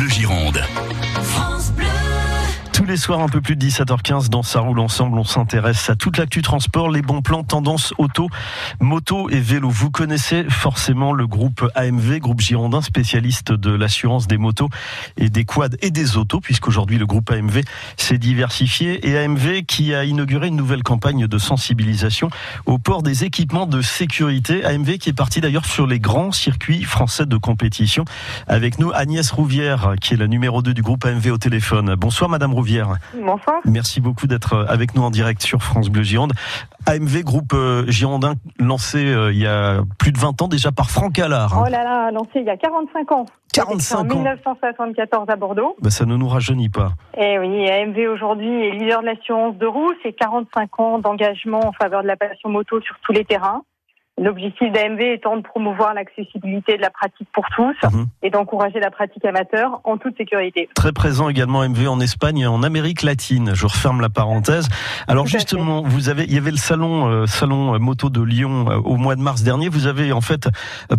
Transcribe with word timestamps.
Bleu 0.00 0.08
Gironde. 0.08 0.99
Les 2.90 2.96
soirs, 2.96 3.20
un 3.20 3.28
peu 3.28 3.40
plus 3.40 3.54
de 3.54 3.64
17h15, 3.64 4.30
dans 4.30 4.42
Ça 4.42 4.58
roule 4.58 4.80
ensemble, 4.80 5.16
on 5.16 5.22
s'intéresse 5.22 5.88
à 5.90 5.94
toute 5.94 6.18
l'actu 6.18 6.42
transport, 6.42 6.90
les 6.90 7.02
bons 7.02 7.22
plans, 7.22 7.44
tendances 7.44 7.94
auto, 7.98 8.28
moto 8.80 9.30
et 9.30 9.38
vélo. 9.38 9.70
Vous 9.70 9.92
connaissez 9.92 10.42
forcément 10.48 11.12
le 11.12 11.28
groupe 11.28 11.70
AMV, 11.76 12.18
groupe 12.18 12.40
Girondin, 12.40 12.82
spécialiste 12.82 13.52
de 13.52 13.70
l'assurance 13.70 14.26
des 14.26 14.38
motos 14.38 14.70
et 15.16 15.30
des 15.30 15.44
quads 15.44 15.76
et 15.82 15.92
des 15.92 16.16
autos, 16.16 16.40
puisqu'aujourd'hui 16.40 16.98
le 16.98 17.06
groupe 17.06 17.30
AMV 17.30 17.60
s'est 17.96 18.18
diversifié 18.18 19.08
et 19.08 19.16
AMV 19.18 19.62
qui 19.68 19.94
a 19.94 20.02
inauguré 20.02 20.48
une 20.48 20.56
nouvelle 20.56 20.82
campagne 20.82 21.28
de 21.28 21.38
sensibilisation 21.38 22.28
au 22.66 22.78
port 22.78 23.04
des 23.04 23.22
équipements 23.22 23.66
de 23.66 23.82
sécurité. 23.82 24.64
AMV 24.64 24.98
qui 24.98 25.10
est 25.10 25.16
parti 25.16 25.40
d'ailleurs 25.40 25.64
sur 25.64 25.86
les 25.86 26.00
grands 26.00 26.32
circuits 26.32 26.82
français 26.82 27.26
de 27.26 27.36
compétition. 27.36 28.04
Avec 28.48 28.80
nous, 28.80 28.90
Agnès 28.92 29.30
Rouvière, 29.30 29.94
qui 30.00 30.14
est 30.14 30.16
la 30.16 30.26
numéro 30.26 30.60
2 30.60 30.74
du 30.74 30.82
groupe 30.82 31.04
AMV 31.04 31.30
au 31.30 31.38
téléphone. 31.38 31.94
Bonsoir, 31.94 32.28
Madame 32.28 32.52
Rouvière. 32.52 32.79
Bonsoir. 33.14 33.60
Merci 33.64 34.00
beaucoup 34.00 34.26
d'être 34.26 34.66
avec 34.68 34.94
nous 34.94 35.02
en 35.02 35.10
direct 35.10 35.42
sur 35.42 35.62
France 35.62 35.88
Bleu 35.88 36.02
Gironde. 36.02 36.32
AMV, 36.86 37.22
groupe 37.22 37.52
euh, 37.52 37.84
girondin 37.88 38.34
lancé 38.58 39.04
euh, 39.04 39.32
il 39.32 39.38
y 39.38 39.46
a 39.46 39.82
plus 39.98 40.12
de 40.12 40.18
20 40.18 40.42
ans 40.42 40.48
déjà 40.48 40.72
par 40.72 40.90
Franck 40.90 41.18
Allard. 41.18 41.56
Hein. 41.56 41.64
Oh 41.66 41.70
là 41.70 41.84
là, 41.84 42.10
lancé 42.10 42.30
il 42.36 42.44
y 42.44 42.50
a 42.50 42.56
45 42.56 43.12
ans. 43.12 43.26
45 43.52 43.98
ans. 43.98 44.00
En 44.00 44.04
1974 44.04 45.28
à 45.28 45.36
Bordeaux. 45.36 45.76
Ben, 45.80 45.90
ça 45.90 46.06
ne 46.06 46.16
nous 46.16 46.28
rajeunit 46.28 46.68
pas. 46.68 46.92
Eh 47.16 47.38
oui, 47.38 47.68
AMV 47.68 48.08
aujourd'hui 48.12 48.66
est 48.66 48.70
leader 48.72 49.00
de 49.00 49.06
l'assurance 49.06 49.56
de 49.56 49.66
roue. 49.66 49.92
C'est 50.02 50.12
45 50.12 50.80
ans 50.80 50.98
d'engagement 50.98 51.66
en 51.66 51.72
faveur 51.72 52.02
de 52.02 52.06
la 52.06 52.16
passion 52.16 52.48
moto 52.48 52.80
sur 52.80 52.96
tous 53.02 53.12
les 53.12 53.24
terrains. 53.24 53.62
L'objectif 54.20 54.70
d'AMV 54.70 55.00
étant 55.14 55.38
de 55.38 55.42
promouvoir 55.42 55.94
l'accessibilité 55.94 56.76
de 56.76 56.82
la 56.82 56.90
pratique 56.90 57.28
pour 57.32 57.46
tous 57.56 57.74
mhm. 57.84 58.04
et 58.22 58.28
d'encourager 58.28 58.78
la 58.78 58.90
pratique 58.90 59.24
amateur 59.24 59.80
en 59.84 59.96
toute 59.96 60.14
sécurité. 60.18 60.68
Très 60.74 60.92
présent 60.92 61.30
également 61.30 61.62
AMV 61.62 61.88
en 61.88 62.00
Espagne 62.00 62.40
et 62.40 62.46
en 62.46 62.62
Amérique 62.62 63.02
latine. 63.02 63.52
Je 63.54 63.64
referme 63.64 64.02
la 64.02 64.10
parenthèse. 64.10 64.68
Alors 65.08 65.26
justement, 65.26 65.80
vous 65.80 66.10
avez, 66.10 66.24
il 66.24 66.34
y 66.34 66.36
avait 66.36 66.50
le 66.50 66.58
salon, 66.58 67.08
euh, 67.08 67.24
salon 67.24 67.74
euh, 67.74 67.78
moto 67.78 68.10
de 68.10 68.22
Lyon 68.22 68.66
euh, 68.68 68.76
au 68.76 68.96
mois 68.96 69.16
de 69.16 69.22
mars 69.22 69.42
dernier. 69.42 69.70
Vous 69.70 69.86
avez 69.86 70.12
en 70.12 70.20
fait 70.20 70.50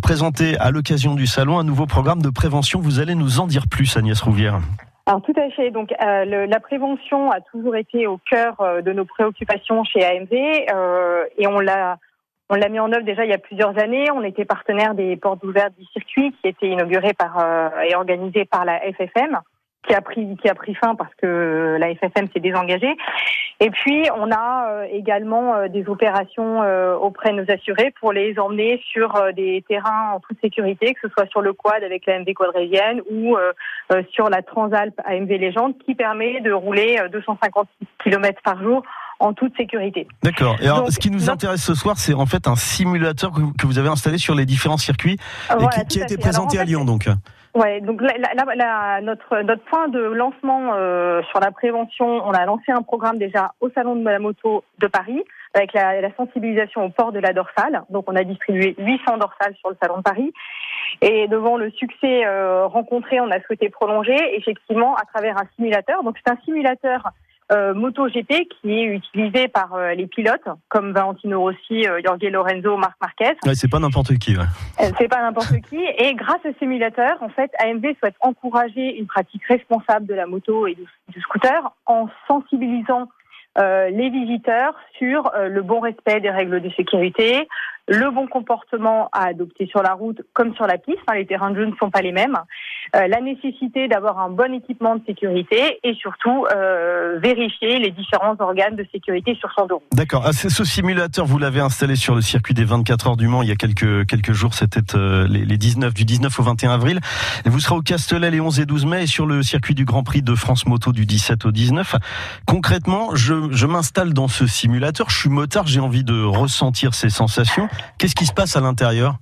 présenté 0.01 0.57
à 0.57 0.71
l'occasion 0.71 1.13
du 1.13 1.27
salon 1.27 1.59
un 1.59 1.63
nouveau 1.63 1.85
programme 1.85 2.23
de 2.23 2.29
prévention. 2.31 2.79
Vous 2.79 2.99
allez 2.99 3.13
nous 3.13 3.39
en 3.39 3.45
dire 3.45 3.67
plus, 3.69 3.97
Agnès 3.97 4.19
Rouvière. 4.19 4.57
Alors 5.05 5.21
tout 5.21 5.33
à 5.37 5.47
fait. 5.51 5.69
Donc 5.69 5.91
la 5.99 6.59
prévention 6.59 7.29
a 7.29 7.39
toujours 7.51 7.75
été 7.75 8.07
au 8.07 8.17
cœur 8.17 8.55
de 8.83 8.91
nos 8.93 9.05
préoccupations 9.05 9.83
chez 9.83 10.03
AMV 10.03 10.33
et 10.33 11.47
on 11.47 11.59
l'a 11.59 11.97
on 12.51 12.55
l'a 12.55 12.67
mis 12.67 12.79
en 12.79 12.91
œuvre 12.91 13.05
déjà 13.05 13.23
il 13.23 13.31
y 13.31 13.33
a 13.33 13.37
plusieurs 13.37 13.77
années. 13.79 14.11
On 14.11 14.23
était 14.23 14.43
partenaire 14.43 14.93
des 14.93 15.15
portes 15.15 15.43
ouvertes 15.43 15.73
du 15.79 15.85
circuit 15.85 16.35
qui 16.41 16.49
était 16.49 16.67
inauguré 16.67 17.13
par 17.13 17.39
euh, 17.39 17.69
et 17.87 17.95
organisé 17.95 18.43
par 18.43 18.65
la 18.65 18.77
FFM, 18.79 19.39
qui 19.87 19.93
a 19.93 20.01
pris 20.01 20.35
qui 20.35 20.49
a 20.49 20.53
pris 20.53 20.75
fin 20.75 20.95
parce 20.95 21.15
que 21.15 21.77
la 21.79 21.95
FFM 21.95 22.27
s'est 22.33 22.41
désengagée. 22.41 22.93
Et 23.61 23.69
puis 23.69 24.05
on 24.17 24.29
a 24.31 24.67
euh, 24.69 24.87
également 24.91 25.55
euh, 25.55 25.67
des 25.69 25.87
opérations 25.87 26.59
auprès 27.01 27.31
de 27.31 27.41
nos 27.41 27.49
assurés 27.49 27.93
pour 28.01 28.11
les 28.11 28.37
emmener 28.37 28.81
sur 28.91 29.31
des 29.33 29.63
terrains 29.69 30.11
en 30.15 30.19
toute 30.19 30.41
sécurité, 30.41 30.93
que 30.93 31.07
ce 31.07 31.13
soit 31.13 31.27
sur 31.27 31.41
le 31.41 31.53
quad 31.53 31.81
avec 31.85 32.05
la 32.05 32.19
MV 32.19 32.33
quadrésienne 32.33 33.01
ou 33.09 33.37
sur 34.11 34.29
la 34.29 34.41
Transalp 34.41 34.99
AMV 35.05 35.29
Légende, 35.37 35.77
qui 35.85 35.95
permet 35.95 36.41
de 36.41 36.51
rouler 36.51 36.99
250 37.11 37.67
km 38.03 38.41
par 38.43 38.61
jour 38.61 38.83
en 39.21 39.33
toute 39.33 39.55
sécurité. 39.55 40.07
D'accord. 40.23 40.55
Et 40.61 40.65
alors, 40.65 40.91
ce 40.91 40.99
qui 40.99 41.11
nous 41.11 41.29
intéresse 41.29 41.63
ce 41.63 41.75
soir, 41.75 41.97
c'est 41.97 42.13
en 42.13 42.25
fait 42.25 42.47
un 42.47 42.55
simulateur 42.55 43.31
que 43.31 43.65
vous 43.65 43.77
avez 43.77 43.89
installé 43.89 44.17
sur 44.17 44.35
les 44.35 44.45
différents 44.45 44.77
circuits 44.77 45.17
et 45.49 45.85
qui, 45.87 46.01
a 46.01 46.03
été 46.03 46.17
présenté 46.17 46.59
à, 46.59 46.63
Lyon, 46.63 46.85
donc. 46.85 47.07
Ouais, 47.53 47.81
donc 47.81 48.01
notre 48.01 49.41
notre 49.41 49.63
point 49.65 49.89
de 49.89 49.99
lancement 49.99 50.71
euh, 50.73 51.21
sur 51.29 51.41
la 51.41 51.51
prévention, 51.51 52.05
on 52.25 52.31
a 52.31 52.45
lancé 52.45 52.71
un 52.71 52.81
programme 52.81 53.17
déjà 53.17 53.51
au 53.59 53.69
salon 53.71 53.95
de 53.95 54.05
la 54.05 54.19
moto 54.19 54.63
de 54.79 54.87
Paris 54.87 55.21
avec 55.53 55.73
la, 55.73 55.99
la, 55.99 56.15
sensibilisation 56.15 56.85
au 56.85 56.89
port 56.89 57.11
de 57.11 57.19
la 57.19 57.33
dorsale. 57.33 57.83
Donc 57.89 58.05
on 58.07 58.15
a 58.15 58.23
distribué 58.23 58.73
800 58.77 59.17
dorsales 59.17 59.53
sur 59.59 59.69
le 59.69 59.75
salon 59.81 59.97
de 59.97 60.01
Paris 60.01 60.31
et 61.01 61.27
devant 61.27 61.57
le 61.57 61.71
succès 61.71 62.25
euh, 62.25 62.67
rencontré, 62.67 63.19
on 63.19 63.29
a 63.31 63.41
souhaité 63.41 63.69
prolonger 63.69 64.15
effectivement 64.37 64.95
à 64.95 65.03
travers 65.13 65.37
un 65.37 65.45
simulateur. 65.57 66.03
Donc 66.03 66.15
c'est 66.23 66.31
un 66.31 66.37
simulateur 66.45 67.11
MotoGP 67.51 68.47
qui 68.61 68.71
est 68.79 68.85
utilisé 68.85 69.47
par 69.47 69.73
euh, 69.73 69.93
les 69.93 70.07
pilotes 70.07 70.47
comme 70.69 70.93
Valentino 70.93 71.41
Rossi, 71.41 71.87
euh, 71.87 71.99
Jorge 72.03 72.23
Lorenzo, 72.23 72.77
Marc 72.77 72.95
Marquez. 73.01 73.37
Ouais, 73.45 73.55
c'est 73.55 73.69
pas 73.69 73.79
n'importe 73.79 74.17
qui. 74.17 74.35
Ouais. 74.35 74.43
Euh, 74.79 74.91
c'est 74.97 75.07
pas 75.07 75.21
n'importe 75.21 75.59
qui. 75.69 75.81
Et 75.97 76.13
grâce 76.13 76.39
au 76.45 76.53
simulateur, 76.59 77.17
en 77.21 77.29
fait, 77.29 77.51
AMV 77.59 77.95
souhaite 77.99 78.15
encourager 78.21 78.97
une 78.97 79.07
pratique 79.07 79.43
responsable 79.45 80.05
de 80.05 80.13
la 80.13 80.25
moto 80.25 80.67
et 80.67 80.75
du, 80.75 81.21
scooter 81.21 81.73
en 81.85 82.07
sensibilisant 82.27 83.09
euh, 83.57 83.89
les 83.89 84.09
visiteurs 84.09 84.73
sur 84.97 85.29
le 85.37 85.61
bon 85.61 85.81
respect 85.81 86.21
des 86.21 86.29
règles 86.29 86.61
de 86.61 86.69
sécurité, 86.71 87.47
le 87.87 88.09
bon 88.11 88.27
comportement 88.27 89.09
à 89.11 89.27
adopter 89.27 89.67
sur 89.67 89.81
la 89.81 89.93
route 89.93 90.21
comme 90.33 90.55
sur 90.55 90.67
la 90.67 90.77
piste. 90.77 91.01
Hein, 91.07 91.15
les 91.15 91.25
terrains 91.25 91.51
de 91.51 91.57
jeu 91.57 91.65
ne 91.65 91.75
sont 91.75 91.89
pas 91.89 92.01
les 92.01 92.13
mêmes. 92.13 92.37
Euh, 92.93 93.07
la 93.07 93.21
nécessité 93.21 93.87
d'avoir 93.87 94.19
un 94.19 94.29
bon 94.29 94.53
équipement 94.53 94.97
de 94.97 95.01
sécurité 95.05 95.79
et 95.81 95.93
surtout 95.93 96.45
euh, 96.53 97.19
vérifier 97.23 97.79
les 97.79 97.91
différents 97.91 98.35
organes 98.39 98.75
de 98.75 98.85
sécurité 98.91 99.33
sur 99.35 99.49
son 99.57 99.65
dos. 99.65 99.81
D'accord. 99.93 100.23
Ah, 100.25 100.33
ce 100.33 100.63
simulateur, 100.65 101.25
vous 101.25 101.37
l'avez 101.37 101.61
installé 101.61 101.95
sur 101.95 102.15
le 102.15 102.21
circuit 102.21 102.53
des 102.53 102.65
24 102.65 103.07
heures 103.07 103.17
du 103.17 103.29
Mans 103.29 103.43
il 103.43 103.47
y 103.47 103.51
a 103.51 103.55
quelques 103.55 104.05
quelques 104.07 104.33
jours. 104.33 104.53
C'était 104.55 104.95
euh, 104.95 105.25
les, 105.29 105.45
les 105.45 105.57
19 105.57 105.93
du 105.93 106.03
19 106.03 106.37
au 106.37 106.43
21 106.43 106.71
avril. 106.71 106.99
Et 107.45 107.49
vous 107.49 107.61
serez 107.61 107.75
au 107.75 107.81
Castellet 107.81 108.29
les 108.29 108.41
11 108.41 108.59
et 108.59 108.65
12 108.65 108.85
mai 108.85 109.03
et 109.03 109.07
sur 109.07 109.25
le 109.25 109.41
circuit 109.41 109.73
du 109.73 109.85
Grand 109.85 110.03
Prix 110.03 110.21
de 110.21 110.35
France 110.35 110.65
Moto 110.65 110.91
du 110.91 111.05
17 111.05 111.45
au 111.45 111.51
19. 111.51 111.95
Concrètement, 112.45 113.15
je, 113.15 113.51
je 113.51 113.67
m'installe 113.67 114.11
dans 114.11 114.27
ce 114.27 114.47
simulateur. 114.47 115.09
Je 115.09 115.17
suis 115.17 115.29
motard, 115.29 115.65
j'ai 115.65 115.79
envie 115.79 116.03
de 116.03 116.23
ressentir 116.23 116.93
ces 116.93 117.09
sensations. 117.09 117.69
Qu'est-ce 117.97 118.15
qui 118.15 118.25
se 118.25 118.33
passe 118.33 118.57
à 118.57 118.59
l'intérieur? 118.59 119.15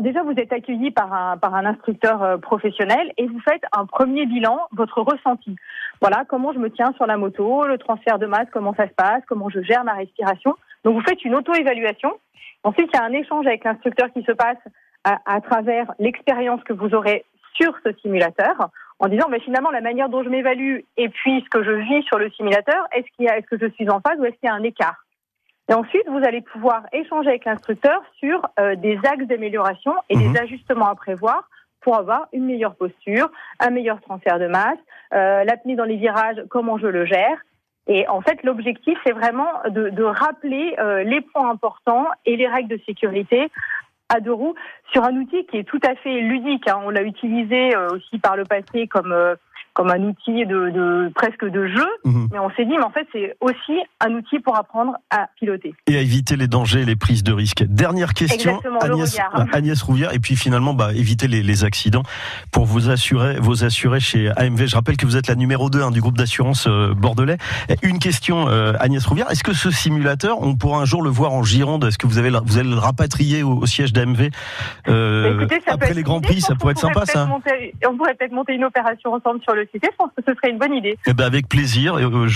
Déjà, 0.00 0.22
vous 0.22 0.32
êtes 0.32 0.52
accueilli 0.52 0.90
par 0.90 1.12
un, 1.12 1.64
instructeur 1.64 2.22
euh, 2.22 2.36
professionnel 2.38 3.12
et 3.16 3.26
vous 3.26 3.40
faites 3.40 3.62
un 3.72 3.86
premier 3.86 4.26
bilan, 4.26 4.58
votre 4.72 5.00
ressenti. 5.00 5.56
Voilà, 6.00 6.24
comment 6.28 6.52
je 6.52 6.58
me 6.58 6.70
tiens 6.70 6.92
sur 6.96 7.06
la 7.06 7.16
moto, 7.16 7.66
le 7.66 7.78
transfert 7.78 8.18
de 8.18 8.26
masse, 8.26 8.48
comment 8.52 8.74
ça 8.74 8.88
se 8.88 8.94
passe, 8.94 9.22
comment 9.28 9.48
je 9.48 9.60
gère 9.62 9.84
ma 9.84 9.94
respiration. 9.94 10.56
Donc 10.84 10.94
vous 10.94 11.02
faites 11.02 11.24
une 11.24 11.34
auto-évaluation. 11.34 12.12
Ensuite, 12.64 12.90
il 12.92 12.96
y 12.96 13.00
a 13.00 13.04
un 13.04 13.12
échange 13.12 13.46
avec 13.46 13.64
l'instructeur 13.64 14.12
qui 14.12 14.22
se 14.22 14.32
passe 14.32 14.58
à, 15.04 15.40
travers 15.40 15.92
l'expérience 16.00 16.62
que 16.64 16.72
vous 16.72 16.92
aurez 16.92 17.24
sur 17.54 17.72
ce 17.84 17.92
simulateur 18.02 18.70
en 18.98 19.06
disant 19.06 19.28
mais 19.30 19.38
finalement 19.38 19.70
la 19.70 19.80
manière 19.80 20.08
dont 20.08 20.24
je 20.24 20.28
m'évalue 20.28 20.80
et 20.96 21.08
puis 21.08 21.42
ce 21.44 21.48
que 21.48 21.62
je 21.62 21.70
vis 21.70 22.02
sur 22.02 22.18
le 22.18 22.28
simulateur, 22.30 22.88
est-ce 22.92 23.06
est-ce 23.22 23.46
que 23.46 23.58
je 23.58 23.70
suis 23.72 23.88
en 23.88 24.00
phase 24.00 24.18
ou 24.18 24.24
est-ce 24.24 24.34
qu'il 24.36 24.48
y 24.48 24.50
a 24.50 24.54
un 24.54 24.64
écart? 24.64 25.05
Et 25.68 25.74
ensuite, 25.74 26.08
vous 26.08 26.24
allez 26.24 26.42
pouvoir 26.42 26.82
échanger 26.92 27.28
avec 27.28 27.44
l'instructeur 27.44 28.02
sur 28.18 28.40
euh, 28.60 28.76
des 28.76 28.98
axes 29.04 29.26
d'amélioration 29.26 29.94
et 30.08 30.16
des 30.16 30.28
mhm. 30.28 30.36
ajustements 30.36 30.88
à 30.88 30.94
prévoir 30.94 31.48
pour 31.80 31.96
avoir 31.96 32.26
une 32.32 32.44
meilleure 32.44 32.74
posture, 32.74 33.30
un 33.60 33.70
meilleur 33.70 34.00
transfert 34.00 34.38
de 34.38 34.46
masse, 34.46 34.78
euh, 35.14 35.44
l'apnée 35.44 35.76
dans 35.76 35.84
les 35.84 35.96
virages, 35.96 36.42
comment 36.50 36.78
je 36.78 36.86
le 36.86 37.04
gère. 37.04 37.38
Et 37.88 38.08
en 38.08 38.20
fait, 38.20 38.42
l'objectif, 38.42 38.98
c'est 39.04 39.12
vraiment 39.12 39.48
de, 39.68 39.90
de 39.90 40.02
rappeler 40.02 40.74
euh, 40.78 41.04
les 41.04 41.20
points 41.20 41.48
importants 41.48 42.06
et 42.24 42.36
les 42.36 42.48
règles 42.48 42.68
de 42.76 42.80
sécurité 42.86 43.50
à 44.08 44.20
deux 44.20 44.32
roues 44.32 44.54
sur 44.92 45.04
un 45.04 45.16
outil 45.16 45.46
qui 45.46 45.58
est 45.58 45.64
tout 45.64 45.80
à 45.84 45.94
fait 45.96 46.20
ludique. 46.20 46.68
Hein. 46.68 46.80
On 46.84 46.90
l'a 46.90 47.02
utilisé 47.02 47.76
euh, 47.76 47.88
aussi 47.90 48.18
par 48.18 48.36
le 48.36 48.44
passé 48.44 48.88
comme 48.88 49.14
comme 49.76 49.90
un 49.90 50.02
outil 50.02 50.46
de, 50.46 50.70
de 50.70 51.12
presque 51.14 51.44
de 51.44 51.68
jeu. 51.68 51.86
Mhm. 52.06 52.28
Mais 52.32 52.38
on 52.38 52.48
s'est 52.52 52.64
dit, 52.64 52.72
mais 52.78 52.84
en 52.84 52.90
fait, 52.90 53.06
c'est 53.12 53.36
aussi 53.40 53.78
un 54.00 54.14
outil 54.14 54.40
pour 54.40 54.56
apprendre 54.56 54.94
à 55.10 55.28
piloter. 55.38 55.74
Et 55.86 55.98
à 55.98 56.00
éviter 56.00 56.36
les 56.36 56.48
dangers 56.48 56.80
et 56.80 56.84
les 56.86 56.96
prises 56.96 57.22
de 57.22 57.32
risques. 57.32 57.62
Dernière 57.64 58.14
question, 58.14 58.58
Agnès, 58.80 59.20
Agnès, 59.52 59.82
Rouvière, 59.82 60.14
et 60.14 60.18
puis 60.18 60.34
finalement, 60.34 60.72
bah, 60.72 60.92
éviter 60.94 61.28
les, 61.28 61.42
les, 61.42 61.64
accidents 61.64 62.04
pour 62.52 62.64
vous 62.64 62.88
assurer, 62.88 63.36
vous 63.38 63.64
assurer 63.64 64.00
chez 64.00 64.30
AMV. 64.36 64.66
Je 64.66 64.74
rappelle 64.76 64.96
que 64.96 65.04
vous 65.04 65.16
êtes 65.16 65.26
la 65.26 65.34
numéro 65.34 65.68
2 65.68 65.82
hein, 65.82 65.90
du 65.90 66.00
groupe 66.00 66.16
d'assurance 66.16 66.66
euh, 66.68 66.94
bordelais. 66.94 67.36
Une 67.82 67.98
question, 67.98 68.48
euh, 68.48 68.72
Agnès 68.80 69.04
Rouvière, 69.04 69.30
est-ce 69.30 69.44
que 69.44 69.52
ce 69.52 69.70
simulateur, 69.70 70.40
on 70.40 70.56
pourra 70.56 70.80
un 70.80 70.84
jour 70.86 71.02
le 71.02 71.10
voir 71.10 71.34
en 71.34 71.42
Gironde? 71.42 71.84
Est-ce 71.84 71.98
que 71.98 72.06
vous, 72.06 72.16
avez, 72.16 72.30
vous 72.30 72.58
allez 72.58 72.70
le 72.70 72.78
rapatrier 72.78 73.42
au, 73.42 73.66
siège 73.66 73.92
d'AMV 73.92 74.30
euh, 74.88 75.44
bah, 75.46 75.56
après 75.66 75.92
les 75.92 76.02
Grands 76.02 76.22
Prix 76.22 76.40
Ça 76.40 76.54
pourrait 76.54 76.72
être 76.72 76.78
sympa, 76.78 77.04
ça. 77.04 77.28
on 77.86 77.96
pourrait 77.96 78.14
peut-être 78.14 78.32
monter 78.32 78.54
une 78.54 78.64
opération 78.64 79.12
ensemble 79.12 79.42
sur 79.42 79.54
le 79.54 79.65
citer, 79.72 79.88
je 79.90 79.96
pense 79.96 80.10
que 80.16 80.22
ce 80.26 80.34
serait 80.34 80.50
une 80.50 80.58
bonne 80.58 80.74
idée. 80.74 80.98
Eh 81.06 81.12
ben 81.12 81.24
avec 81.24 81.48
plaisir. 81.48 81.98
Je, 81.98 82.26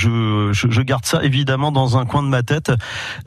je, 0.53 0.71
je, 0.71 0.83
garde 0.83 1.05
ça 1.05 1.23
évidemment 1.23 1.73
dans 1.73 1.99
un 1.99 2.07
coin 2.07 2.23
de 2.23 2.29
ma 2.29 2.43
tête. 2.43 2.73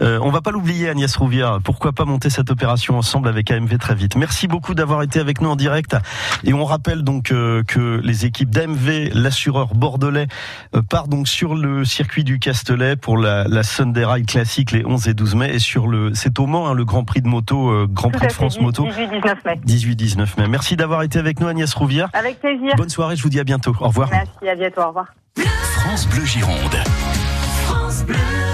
Euh, 0.02 0.20
on 0.22 0.30
va 0.30 0.42
pas 0.42 0.52
l'oublier, 0.52 0.90
Agnès 0.90 1.16
Rouvière. 1.16 1.60
Pourquoi 1.64 1.92
pas 1.92 2.06
monter 2.06 2.30
cette 2.30 2.52
opération 2.52 2.98
ensemble 2.98 3.28
avec 3.28 3.52
AMV 3.52 3.78
très 3.78 3.96
vite? 3.96 4.16
Merci 4.16 4.48
beaucoup 4.48 4.74
d'avoir 4.74 5.04
été 5.04 5.20
avec 5.20 5.42
nous 5.42 5.50
en 5.50 5.56
direct. 5.56 5.96
Et 6.44 6.54
on 6.54 6.66
rappelle 6.66 7.04
donc 7.04 7.32
euh, 7.32 7.64
que 7.64 8.02
les 8.04 8.26
équipes 8.26 8.50
d'AMV, 8.50 9.10
l'assureur 9.14 9.74
bordelais, 9.76 10.28
euh, 10.76 10.82
part 10.82 11.08
donc 11.08 11.28
sur 11.28 11.56
le 11.56 11.86
circuit 11.86 12.24
du 12.24 12.40
Castellet 12.40 12.96
pour 12.96 13.18
la, 13.18 13.46
la 13.48 13.64
Sunday 13.64 14.06
Ride 14.06 14.26
classique 14.26 14.72
les 14.72 14.86
11 14.86 15.08
et 15.08 15.14
12 15.14 15.36
mai. 15.36 15.56
Et 15.56 15.60
sur 15.60 15.88
le, 15.88 16.14
c'est 16.14 16.40
au 16.40 16.46
Mans, 16.46 16.68
hein, 16.68 16.74
le 16.74 16.86
Grand 16.86 17.04
Prix 17.04 17.22
de 17.22 17.28
moto, 17.28 17.70
euh, 17.70 17.88
Grand 17.90 18.10
Prix 18.10 18.28
de 18.28 18.32
France 18.32 18.60
moto. 18.60 18.86
18-19 18.88 19.36
mai. 19.46 19.60
18-19 19.66 20.40
mai. 20.40 20.48
Merci 20.48 20.76
d'avoir 20.76 21.04
été 21.04 21.20
avec 21.20 21.40
nous, 21.40 21.48
Agnès 21.48 21.74
Rouvière. 21.74 22.10
Avec 22.14 22.40
plaisir. 22.40 22.74
Bonne 22.76 22.90
soirée. 22.90 23.16
Je 23.16 23.24
vous 23.24 23.30
dis 23.30 23.40
à 23.40 23.44
bientôt. 23.44 23.76
Au 23.80 23.88
revoir. 23.94 24.10
Merci. 24.12 24.50
À 24.50 24.56
bientôt. 24.56 24.82
Au 24.82 24.88
revoir. 24.88 25.14
France 25.62 26.08
Bleu 26.08 26.26
Gironde. 26.26 26.76
France 27.66 28.04
Bleu. 28.04 28.43